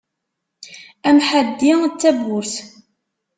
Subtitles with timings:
[1.09, 2.53] Amḥaddi d tabburt.